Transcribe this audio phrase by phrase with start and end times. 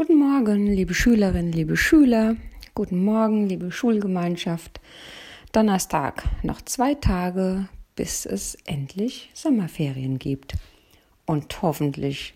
[0.00, 2.36] Guten Morgen, liebe Schülerinnen, liebe Schüler.
[2.74, 4.80] Guten Morgen, liebe Schulgemeinschaft.
[5.52, 10.54] Donnerstag, noch zwei Tage, bis es endlich Sommerferien gibt.
[11.26, 12.32] Und hoffentlich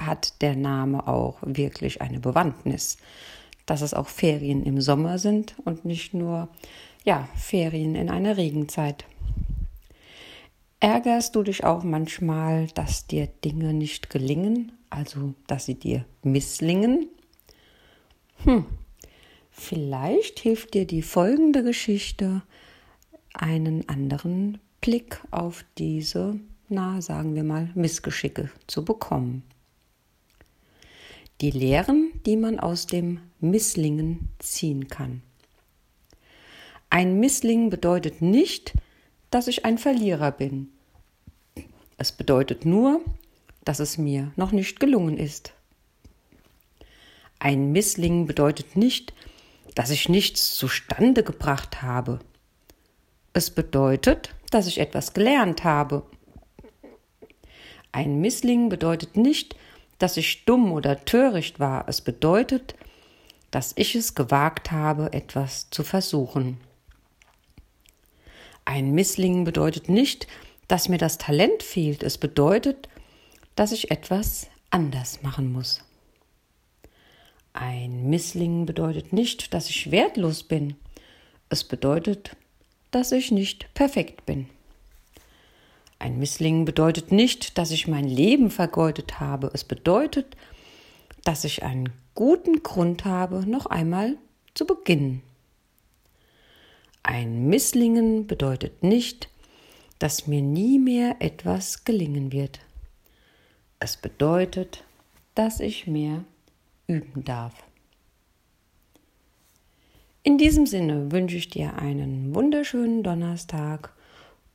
[0.00, 2.96] hat der Name auch wirklich eine Bewandtnis,
[3.66, 6.48] dass es auch Ferien im Sommer sind und nicht nur
[7.04, 9.04] ja, Ferien in einer Regenzeit.
[10.80, 17.10] Ärgerst du dich auch manchmal, dass dir Dinge nicht gelingen, also dass sie dir misslingen?
[18.44, 18.64] Hm,
[19.50, 22.40] vielleicht hilft dir die folgende Geschichte,
[23.34, 26.40] einen anderen Blick auf diese,
[26.70, 29.42] na sagen wir mal, Missgeschicke zu bekommen.
[31.42, 35.20] Die Lehren, die man aus dem Misslingen ziehen kann.
[36.88, 38.74] Ein Missling bedeutet nicht,
[39.30, 40.72] dass ich ein Verlierer bin.
[41.96, 43.00] Es bedeutet nur,
[43.64, 45.52] dass es mir noch nicht gelungen ist.
[47.38, 49.12] Ein Missling bedeutet nicht,
[49.74, 52.20] dass ich nichts zustande gebracht habe.
[53.32, 56.02] Es bedeutet, dass ich etwas gelernt habe.
[57.92, 59.56] Ein Missling bedeutet nicht,
[59.98, 61.88] dass ich dumm oder töricht war.
[61.88, 62.74] Es bedeutet,
[63.50, 66.58] dass ich es gewagt habe, etwas zu versuchen.
[68.64, 70.26] Ein Missling bedeutet nicht,
[70.68, 72.02] dass mir das Talent fehlt.
[72.02, 72.88] Es bedeutet,
[73.56, 75.82] dass ich etwas anders machen muss.
[77.52, 80.76] Ein Missling bedeutet nicht, dass ich wertlos bin.
[81.48, 82.36] Es bedeutet,
[82.92, 84.48] dass ich nicht perfekt bin.
[85.98, 89.50] Ein Missling bedeutet nicht, dass ich mein Leben vergeudet habe.
[89.52, 90.36] Es bedeutet,
[91.24, 94.16] dass ich einen guten Grund habe, noch einmal
[94.54, 95.22] zu beginnen.
[97.10, 99.30] Ein Misslingen bedeutet nicht,
[99.98, 102.60] dass mir nie mehr etwas gelingen wird.
[103.80, 104.84] Es bedeutet,
[105.34, 106.22] dass ich mehr
[106.86, 107.64] üben darf.
[110.22, 113.92] In diesem Sinne wünsche ich dir einen wunderschönen Donnerstag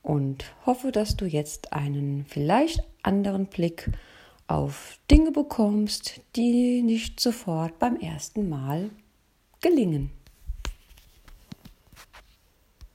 [0.02, 3.90] und hoffe, dass du jetzt einen vielleicht anderen Blick
[4.46, 8.88] auf Dinge bekommst, die nicht sofort beim ersten Mal
[9.60, 10.10] gelingen.